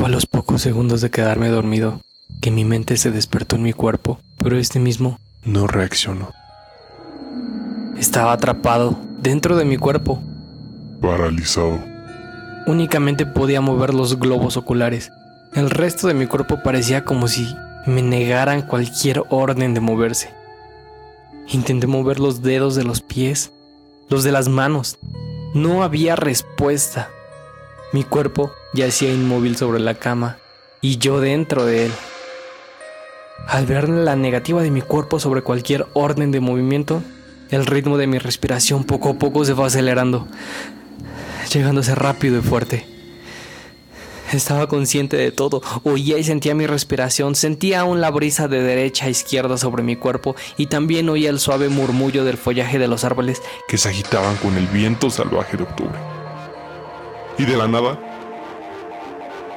Fue 0.00 0.08
a 0.08 0.12
los 0.12 0.24
pocos 0.24 0.62
segundos 0.62 1.02
de 1.02 1.10
quedarme 1.10 1.50
dormido 1.50 2.00
que 2.40 2.50
mi 2.50 2.64
mente 2.64 2.96
se 2.96 3.10
despertó 3.10 3.56
en 3.56 3.62
mi 3.62 3.74
cuerpo, 3.74 4.18
pero 4.38 4.56
este 4.56 4.80
mismo 4.80 5.18
no 5.44 5.66
reaccionó. 5.66 6.30
Estaba 7.98 8.32
atrapado 8.32 8.98
dentro 9.20 9.56
de 9.58 9.66
mi 9.66 9.76
cuerpo. 9.76 10.22
Paralizado. 11.02 11.78
Únicamente 12.66 13.26
podía 13.26 13.60
mover 13.60 13.92
los 13.92 14.18
globos 14.18 14.56
oculares. 14.56 15.12
El 15.52 15.68
resto 15.68 16.08
de 16.08 16.14
mi 16.14 16.26
cuerpo 16.26 16.62
parecía 16.64 17.04
como 17.04 17.28
si 17.28 17.54
me 17.84 18.00
negaran 18.00 18.62
cualquier 18.62 19.22
orden 19.28 19.74
de 19.74 19.80
moverse. 19.80 20.30
Intenté 21.46 21.86
mover 21.86 22.20
los 22.20 22.40
dedos 22.40 22.74
de 22.74 22.84
los 22.84 23.02
pies, 23.02 23.52
los 24.08 24.24
de 24.24 24.32
las 24.32 24.48
manos. 24.48 24.96
No 25.52 25.82
había 25.82 26.16
respuesta. 26.16 27.10
Mi 27.92 28.02
cuerpo 28.02 28.54
yacía 28.72 29.12
inmóvil 29.12 29.56
sobre 29.56 29.80
la 29.80 29.94
cama 29.94 30.38
y 30.80 30.98
yo 30.98 31.20
dentro 31.20 31.64
de 31.64 31.86
él. 31.86 31.92
Al 33.46 33.66
ver 33.66 33.88
la 33.88 34.16
negativa 34.16 34.62
de 34.62 34.70
mi 34.70 34.82
cuerpo 34.82 35.18
sobre 35.18 35.42
cualquier 35.42 35.86
orden 35.92 36.30
de 36.30 36.40
movimiento, 36.40 37.02
el 37.50 37.66
ritmo 37.66 37.98
de 37.98 38.06
mi 38.06 38.18
respiración 38.18 38.84
poco 38.84 39.10
a 39.10 39.14
poco 39.14 39.44
se 39.44 39.54
fue 39.54 39.66
acelerando, 39.66 40.28
llegándose 41.52 41.94
rápido 41.94 42.38
y 42.38 42.42
fuerte. 42.42 42.86
Estaba 44.32 44.68
consciente 44.68 45.16
de 45.16 45.32
todo, 45.32 45.60
oía 45.82 46.16
y 46.16 46.22
sentía 46.22 46.54
mi 46.54 46.68
respiración, 46.68 47.34
sentía 47.34 47.80
aún 47.80 48.00
la 48.00 48.12
brisa 48.12 48.46
de 48.46 48.62
derecha 48.62 49.06
a 49.06 49.08
izquierda 49.08 49.58
sobre 49.58 49.82
mi 49.82 49.96
cuerpo 49.96 50.36
y 50.56 50.66
también 50.66 51.08
oía 51.08 51.30
el 51.30 51.40
suave 51.40 51.68
murmullo 51.68 52.24
del 52.24 52.36
follaje 52.36 52.78
de 52.78 52.86
los 52.86 53.02
árboles 53.02 53.42
que 53.66 53.76
se 53.76 53.88
agitaban 53.88 54.36
con 54.36 54.56
el 54.56 54.68
viento 54.68 55.10
salvaje 55.10 55.56
de 55.56 55.64
octubre. 55.64 55.98
Y 57.38 57.44
de 57.44 57.56
la 57.56 57.66
nada, 57.66 58.09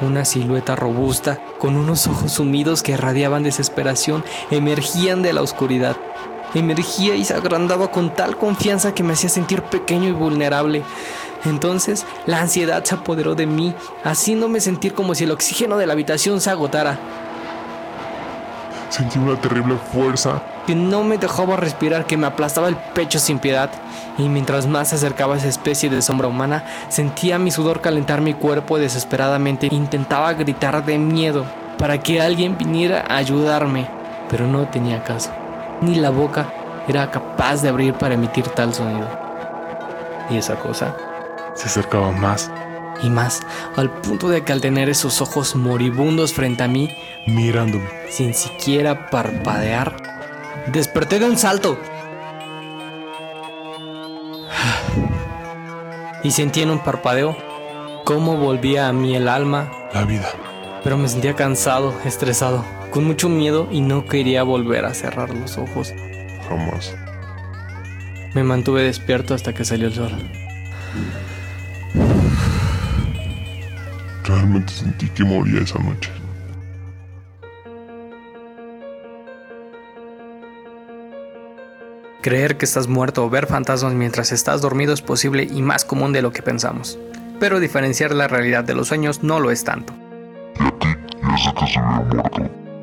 una 0.00 0.24
silueta 0.24 0.76
robusta, 0.76 1.38
con 1.58 1.76
unos 1.76 2.06
ojos 2.06 2.32
sumidos 2.32 2.82
que 2.82 2.92
irradiaban 2.92 3.42
desesperación, 3.42 4.24
emergían 4.50 5.22
de 5.22 5.32
la 5.32 5.42
oscuridad. 5.42 5.96
Emergía 6.54 7.14
y 7.14 7.24
se 7.24 7.34
agrandaba 7.34 7.90
con 7.90 8.14
tal 8.14 8.36
confianza 8.36 8.94
que 8.94 9.02
me 9.02 9.12
hacía 9.12 9.28
sentir 9.28 9.62
pequeño 9.62 10.08
y 10.08 10.12
vulnerable. 10.12 10.82
Entonces 11.44 12.06
la 12.26 12.40
ansiedad 12.40 12.82
se 12.84 12.94
apoderó 12.94 13.34
de 13.34 13.46
mí, 13.46 13.74
haciéndome 14.04 14.60
sentir 14.60 14.94
como 14.94 15.14
si 15.14 15.24
el 15.24 15.30
oxígeno 15.30 15.76
de 15.76 15.86
la 15.86 15.92
habitación 15.92 16.40
se 16.40 16.50
agotara. 16.50 16.98
Sentí 18.90 19.18
una 19.18 19.40
terrible 19.40 19.76
fuerza 19.92 20.42
que 20.66 20.74
no 20.74 21.04
me 21.04 21.16
dejaba 21.16 21.56
respirar, 21.56 22.06
que 22.06 22.16
me 22.16 22.26
aplastaba 22.26 22.68
el 22.68 22.76
pecho 22.76 23.18
sin 23.18 23.38
piedad. 23.38 23.70
Y 24.18 24.28
mientras 24.28 24.66
más 24.66 24.88
se 24.88 24.96
acercaba 24.96 25.36
esa 25.36 25.48
especie 25.48 25.88
de 25.88 26.02
sombra 26.02 26.28
humana, 26.28 26.64
sentía 26.88 27.38
mi 27.38 27.50
sudor 27.50 27.80
calentar 27.80 28.20
mi 28.20 28.34
cuerpo 28.34 28.78
desesperadamente. 28.78 29.68
Intentaba 29.70 30.32
gritar 30.34 30.84
de 30.84 30.98
miedo 30.98 31.44
para 31.78 31.98
que 31.98 32.20
alguien 32.20 32.58
viniera 32.58 33.04
a 33.08 33.16
ayudarme, 33.16 33.86
pero 34.28 34.46
no 34.46 34.68
tenía 34.68 35.02
caso. 35.04 35.30
Ni 35.80 35.94
la 35.94 36.10
boca 36.10 36.52
era 36.88 37.10
capaz 37.10 37.62
de 37.62 37.68
abrir 37.68 37.94
para 37.94 38.14
emitir 38.14 38.48
tal 38.48 38.74
sonido. 38.74 39.08
Y 40.28 40.36
esa 40.36 40.56
cosa 40.56 40.94
se 41.54 41.66
acercaba 41.66 42.10
más 42.10 42.50
y 43.02 43.10
más, 43.10 43.42
al 43.76 43.90
punto 43.90 44.28
de 44.28 44.42
que 44.42 44.52
al 44.52 44.60
tener 44.60 44.88
esos 44.88 45.20
ojos 45.20 45.56
moribundos 45.56 46.32
frente 46.32 46.62
a 46.62 46.68
mí, 46.68 46.90
mirándome, 47.26 47.88
sin 48.08 48.34
siquiera 48.34 49.10
parpadear, 49.10 49.96
desperté 50.72 51.18
de 51.18 51.26
un 51.26 51.38
salto. 51.38 51.78
Y 56.22 56.30
sentí 56.32 56.60
en 56.60 56.70
un 56.70 56.80
parpadeo 56.80 57.36
cómo 58.04 58.36
volvía 58.36 58.88
a 58.88 58.92
mí 58.92 59.14
el 59.14 59.28
alma, 59.28 59.70
la 59.94 60.04
vida. 60.04 60.28
Pero 60.82 60.98
me 60.98 61.08
sentía 61.08 61.34
cansado, 61.34 61.94
estresado, 62.04 62.64
con 62.90 63.04
mucho 63.04 63.28
miedo 63.28 63.68
y 63.70 63.80
no 63.80 64.04
quería 64.06 64.42
volver 64.42 64.84
a 64.84 64.94
cerrar 64.94 65.34
los 65.34 65.56
ojos. 65.58 65.94
Jamás. 66.48 66.94
Me 68.34 68.44
mantuve 68.44 68.82
despierto 68.82 69.34
hasta 69.34 69.52
que 69.54 69.64
salió 69.64 69.88
el 69.88 69.94
sol. 69.94 70.12
Realmente 74.24 74.72
sentí 74.72 75.08
que 75.08 75.24
moría 75.24 75.60
esa 75.62 75.78
noche. 75.78 76.10
Creer 82.22 82.58
que 82.58 82.66
estás 82.66 82.86
muerto 82.86 83.24
o 83.24 83.30
ver 83.30 83.46
fantasmas 83.46 83.94
mientras 83.94 84.30
estás 84.30 84.60
dormido 84.60 84.92
es 84.92 85.00
posible 85.00 85.44
y 85.50 85.62
más 85.62 85.86
común 85.86 86.12
de 86.12 86.20
lo 86.20 86.32
que 86.32 86.42
pensamos. 86.42 86.98
Pero 87.38 87.60
diferenciar 87.60 88.14
la 88.14 88.28
realidad 88.28 88.62
de 88.62 88.74
los 88.74 88.88
sueños 88.88 89.22
no 89.22 89.40
lo 89.40 89.50
es 89.50 89.64
tanto. 89.64 89.94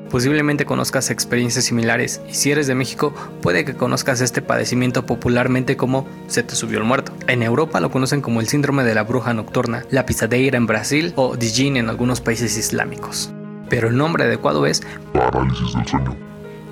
Posiblemente 0.10 0.66
conozcas 0.66 1.10
experiencias 1.10 1.66
similares 1.66 2.22
y 2.30 2.34
si 2.34 2.52
eres 2.52 2.68
de 2.68 2.76
México 2.76 3.14
puede 3.42 3.66
que 3.66 3.74
conozcas 3.74 4.22
este 4.22 4.42
padecimiento 4.42 5.06
popularmente 5.06 5.76
como 5.76 6.08
se 6.28 6.44
te 6.44 6.56
subió 6.56 6.78
el 6.78 6.86
muerto. 6.86 7.12
En 7.28 7.44
Europa 7.44 7.80
lo 7.82 7.92
conocen 7.92 8.22
como 8.22 8.40
el 8.40 8.48
síndrome 8.48 8.84
de 8.84 8.96
la 8.96 9.04
bruja 9.04 9.34
nocturna, 9.34 9.84
la 9.92 10.06
pisadeira 10.06 10.58
en 10.58 10.66
Brasil 10.66 11.14
o 11.16 11.36
Dijin 11.36 11.76
en 11.76 11.90
algunos 11.90 12.22
países 12.22 12.58
islámicos. 12.58 13.32
Pero 13.70 13.90
el 13.90 13.98
nombre 13.98 14.24
adecuado 14.24 14.66
es 14.66 14.82
parálisis 15.14 15.74
del 15.74 15.86
sueño. 15.86 16.16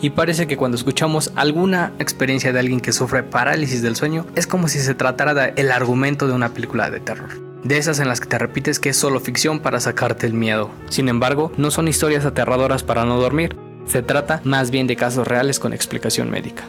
Y 0.02 0.12
parece 0.12 0.47
que 0.47 0.56
cuando 0.56 0.78
escuchamos 0.78 1.31
alguna 1.35 1.91
experiencia 2.00 2.53
de 2.53 2.59
alguien 2.59 2.79
que 2.79 2.94
sufre 2.94 3.23
parálisis 3.23 3.81
del 3.81 3.96
sueño 3.96 4.25
es 4.35 4.47
como 4.47 4.67
si 4.67 4.79
se 4.79 4.94
tratara 4.94 5.34
del 5.34 5.72
argumento 5.72 6.28
de 6.28 6.34
una 6.34 6.50
película 6.50 6.90
de 6.90 7.00
terror 7.00 7.55
de 7.66 7.80
esas 7.80 8.00
en 8.00 8.08
las 8.08 8.22
que 8.22 8.28
te 8.28 8.38
repites 8.38 8.80
que 8.80 8.90
es 8.90 8.98
solo 8.98 9.20
ficción 9.20 9.59
para 9.59 9.80
sacarte 9.80 10.28
el 10.28 10.34
miedo. 10.34 10.70
Sin 10.90 11.09
embargo, 11.09 11.52
no 11.58 11.72
son 11.72 11.88
historias 11.88 12.24
aterradoras 12.24 12.84
para 12.84 13.06
no 13.06 13.20
dormir, 13.20 13.58
se 13.88 14.03
trata 14.03 14.40
más 14.44 14.70
bien 14.70 14.86
de 14.86 14.96
casos 14.96 15.28
reales 15.28 15.59
con 15.59 15.74
explicación 15.74 16.30
médica. 16.30 16.64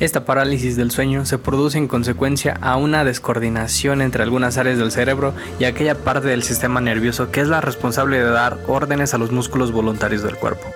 Esta 0.00 0.24
parálisis 0.24 0.76
del 0.76 0.92
sueño 0.92 1.24
se 1.24 1.38
produce 1.38 1.78
en 1.78 1.88
consecuencia 1.88 2.56
a 2.60 2.76
una 2.76 3.04
descoordinación 3.04 4.00
entre 4.00 4.22
algunas 4.22 4.56
áreas 4.56 4.78
del 4.78 4.92
cerebro 4.92 5.34
y 5.58 5.64
aquella 5.64 5.96
parte 5.96 6.28
del 6.28 6.44
sistema 6.44 6.80
nervioso 6.80 7.32
que 7.32 7.40
es 7.40 7.48
la 7.48 7.60
responsable 7.60 8.18
de 8.18 8.30
dar 8.30 8.58
órdenes 8.68 9.14
a 9.14 9.18
los 9.18 9.32
músculos 9.32 9.72
voluntarios 9.72 10.22
del 10.22 10.36
cuerpo. 10.36 10.68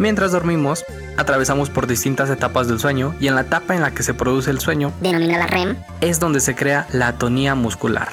Mientras 0.00 0.32
dormimos, 0.32 0.84
atravesamos 1.16 1.70
por 1.70 1.86
distintas 1.86 2.30
etapas 2.30 2.68
del 2.68 2.80
sueño 2.80 3.14
y 3.20 3.28
en 3.28 3.34
la 3.34 3.42
etapa 3.42 3.74
en 3.74 3.82
la 3.82 3.92
que 3.92 4.02
se 4.02 4.14
produce 4.14 4.50
el 4.50 4.60
sueño, 4.60 4.92
denominada 5.00 5.46
REM, 5.46 5.76
es 6.00 6.20
donde 6.20 6.40
se 6.40 6.54
crea 6.54 6.86
la 6.92 7.08
atonía 7.08 7.54
muscular. 7.54 8.08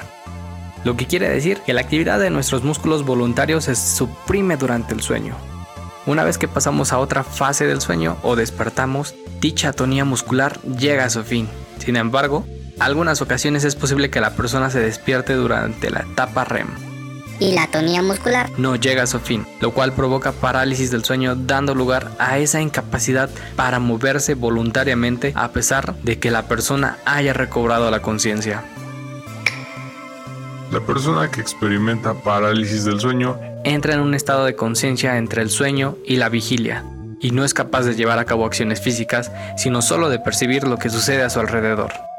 Lo 0.84 0.96
que 0.96 1.06
quiere 1.06 1.28
decir 1.28 1.58
que 1.64 1.74
la 1.74 1.82
actividad 1.82 2.18
de 2.18 2.30
nuestros 2.30 2.64
músculos 2.64 3.04
voluntarios 3.04 3.64
se 3.64 3.74
suprime 3.74 4.56
durante 4.56 4.94
el 4.94 5.02
sueño. 5.02 5.34
Una 6.06 6.24
vez 6.24 6.38
que 6.38 6.48
pasamos 6.48 6.92
a 6.92 6.98
otra 6.98 7.22
fase 7.22 7.66
del 7.66 7.80
sueño 7.80 8.16
o 8.22 8.34
despertamos, 8.34 9.14
dicha 9.40 9.68
atonía 9.68 10.04
muscular 10.04 10.60
llega 10.62 11.04
a 11.04 11.10
su 11.10 11.22
fin. 11.22 11.48
Sin 11.78 11.96
embargo, 11.96 12.46
algunas 12.78 13.20
ocasiones 13.20 13.64
es 13.64 13.76
posible 13.76 14.10
que 14.10 14.20
la 14.20 14.30
persona 14.30 14.70
se 14.70 14.80
despierte 14.80 15.34
durante 15.34 15.90
la 15.90 16.00
etapa 16.00 16.44
REM 16.44 16.89
y 17.40 17.52
la 17.52 17.64
atonía 17.64 18.02
muscular 18.02 18.48
no 18.58 18.76
llega 18.76 19.02
a 19.02 19.06
su 19.06 19.18
fin, 19.18 19.46
lo 19.60 19.72
cual 19.72 19.92
provoca 19.92 20.32
parálisis 20.32 20.90
del 20.90 21.04
sueño 21.04 21.34
dando 21.34 21.74
lugar 21.74 22.12
a 22.18 22.38
esa 22.38 22.60
incapacidad 22.60 23.30
para 23.56 23.80
moverse 23.80 24.34
voluntariamente 24.34 25.32
a 25.34 25.50
pesar 25.50 25.96
de 26.02 26.18
que 26.18 26.30
la 26.30 26.46
persona 26.46 26.98
haya 27.04 27.32
recobrado 27.32 27.90
la 27.90 28.02
conciencia. 28.02 28.62
La 30.70 30.80
persona 30.80 31.30
que 31.30 31.40
experimenta 31.40 32.14
parálisis 32.14 32.84
del 32.84 33.00
sueño 33.00 33.40
entra 33.64 33.94
en 33.94 34.00
un 34.00 34.14
estado 34.14 34.44
de 34.44 34.54
conciencia 34.54 35.18
entre 35.18 35.42
el 35.42 35.50
sueño 35.50 35.96
y 36.06 36.16
la 36.16 36.28
vigilia, 36.28 36.84
y 37.20 37.32
no 37.32 37.44
es 37.44 37.54
capaz 37.54 37.82
de 37.82 37.96
llevar 37.96 38.18
a 38.18 38.24
cabo 38.24 38.46
acciones 38.46 38.80
físicas, 38.80 39.32
sino 39.56 39.82
solo 39.82 40.08
de 40.08 40.20
percibir 40.20 40.68
lo 40.68 40.78
que 40.78 40.90
sucede 40.90 41.22
a 41.22 41.30
su 41.30 41.40
alrededor. 41.40 42.09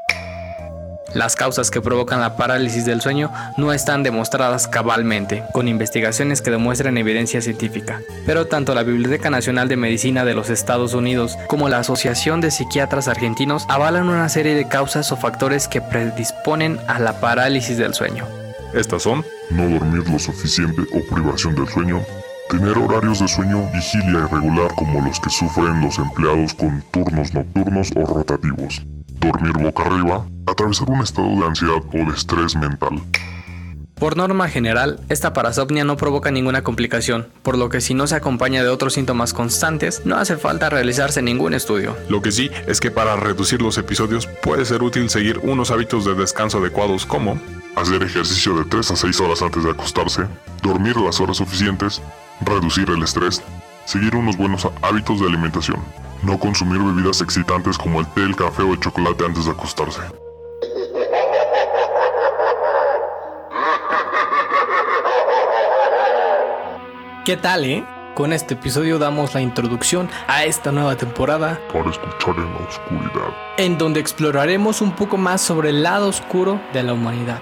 Las 1.14 1.36
causas 1.36 1.70
que 1.70 1.80
provocan 1.80 2.20
la 2.20 2.36
parálisis 2.36 2.84
del 2.84 3.00
sueño 3.00 3.30
no 3.58 3.72
están 3.72 4.02
demostradas 4.02 4.66
cabalmente, 4.66 5.42
con 5.52 5.68
investigaciones 5.68 6.40
que 6.40 6.50
demuestran 6.50 6.96
evidencia 6.96 7.42
científica. 7.42 8.00
Pero 8.24 8.46
tanto 8.46 8.74
la 8.74 8.82
Biblioteca 8.82 9.28
Nacional 9.28 9.68
de 9.68 9.76
Medicina 9.76 10.24
de 10.24 10.34
los 10.34 10.48
Estados 10.48 10.94
Unidos 10.94 11.36
como 11.48 11.68
la 11.68 11.78
Asociación 11.78 12.40
de 12.40 12.50
Psiquiatras 12.50 13.08
Argentinos 13.08 13.66
avalan 13.68 14.08
una 14.08 14.28
serie 14.28 14.54
de 14.54 14.68
causas 14.68 15.12
o 15.12 15.16
factores 15.16 15.68
que 15.68 15.82
predisponen 15.82 16.78
a 16.88 16.98
la 16.98 17.20
parálisis 17.20 17.76
del 17.76 17.94
sueño. 17.94 18.26
Estas 18.74 19.02
son 19.02 19.24
no 19.50 19.68
dormir 19.68 20.08
lo 20.08 20.18
suficiente 20.18 20.82
o 20.94 21.14
privación 21.14 21.54
del 21.54 21.68
sueño, 21.68 22.00
tener 22.48 22.78
horarios 22.78 23.20
de 23.20 23.28
sueño 23.28 23.68
vigilia 23.72 24.20
irregular 24.20 24.74
como 24.76 25.00
los 25.02 25.20
que 25.20 25.28
sufren 25.28 25.82
los 25.82 25.98
empleados 25.98 26.54
con 26.54 26.82
turnos 26.90 27.34
nocturnos 27.34 27.90
o 27.96 28.06
rotativos, 28.06 28.82
dormir 29.22 29.52
boca 29.52 29.84
arriba, 29.84 30.26
atravesar 30.46 30.90
un 30.90 31.00
estado 31.00 31.28
de 31.28 31.46
ansiedad 31.46 31.76
o 31.76 32.10
de 32.10 32.16
estrés 32.16 32.56
mental, 32.56 33.00
Por 34.02 34.16
norma 34.16 34.48
general, 34.48 34.98
esta 35.08 35.32
parasomnia 35.32 35.84
no 35.84 35.96
provoca 35.96 36.32
ninguna 36.32 36.64
complicación, 36.64 37.28
por 37.42 37.56
lo 37.56 37.68
que 37.68 37.80
si 37.80 37.94
no 37.94 38.08
se 38.08 38.16
acompaña 38.16 38.64
de 38.64 38.68
otros 38.68 38.94
síntomas 38.94 39.32
constantes, 39.32 40.04
no 40.04 40.16
hace 40.16 40.36
falta 40.36 40.68
realizarse 40.68 41.22
ningún 41.22 41.54
estudio. 41.54 41.96
Lo 42.08 42.20
que 42.20 42.32
sí 42.32 42.50
es 42.66 42.80
que 42.80 42.90
para 42.90 43.14
reducir 43.14 43.62
los 43.62 43.78
episodios 43.78 44.26
puede 44.26 44.64
ser 44.64 44.82
útil 44.82 45.08
seguir 45.08 45.38
unos 45.44 45.70
hábitos 45.70 46.04
de 46.04 46.16
descanso 46.16 46.58
adecuados 46.58 47.06
como 47.06 47.38
hacer 47.76 48.02
ejercicio 48.02 48.58
de 48.58 48.64
3 48.64 48.90
a 48.90 48.96
6 48.96 49.20
horas 49.20 49.40
antes 49.40 49.62
de 49.62 49.70
acostarse, 49.70 50.22
dormir 50.62 50.96
las 50.96 51.20
horas 51.20 51.36
suficientes, 51.36 52.02
reducir 52.40 52.90
el 52.90 53.04
estrés, 53.04 53.40
seguir 53.84 54.16
unos 54.16 54.36
buenos 54.36 54.66
hábitos 54.82 55.20
de 55.20 55.26
alimentación, 55.28 55.78
no 56.22 56.38
consumir 56.38 56.80
bebidas 56.80 57.20
excitantes 57.20 57.76
como 57.78 58.00
el 58.00 58.06
té, 58.08 58.22
el 58.22 58.36
café 58.36 58.62
o 58.62 58.72
el 58.72 58.80
chocolate 58.80 59.24
antes 59.24 59.44
de 59.44 59.50
acostarse. 59.50 60.00
¿Qué 67.24 67.36
tal, 67.36 67.64
eh? 67.64 67.84
Con 68.14 68.32
este 68.32 68.54
episodio 68.54 68.98
damos 68.98 69.32
la 69.34 69.40
introducción 69.40 70.08
a 70.26 70.44
esta 70.44 70.70
nueva 70.70 70.96
temporada 70.96 71.58
Para 71.72 71.90
escuchar 71.90 72.36
en 72.36 72.52
la 72.52 72.60
oscuridad. 72.68 73.34
en 73.56 73.78
donde 73.78 74.00
exploraremos 74.00 74.82
un 74.82 74.92
poco 74.92 75.16
más 75.16 75.40
sobre 75.40 75.70
el 75.70 75.82
lado 75.82 76.08
oscuro 76.08 76.60
de 76.74 76.82
la 76.82 76.92
humanidad, 76.92 77.40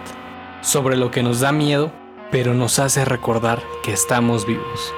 sobre 0.61 0.97
lo 0.97 1.11
que 1.11 1.23
nos 1.23 1.41
da 1.41 1.51
miedo, 1.51 1.91
pero 2.31 2.55
nos 2.55 2.79
hace 2.79 3.05
recordar 3.05 3.63
que 3.83 3.93
estamos 3.93 4.47
vivos. 4.47 4.93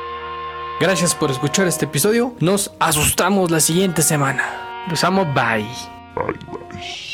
Gracias 0.83 1.15
por 1.15 1.31
escuchar 1.31 1.69
este 1.69 1.85
episodio, 1.85 2.35
nos 2.41 2.73
asustamos 2.81 3.53
la 3.53 3.61
siguiente 3.61 4.03
semana. 4.03 4.43
Los 4.91 5.05
amo, 5.05 5.25
bye. 5.27 5.65
Bye. 6.17 7.12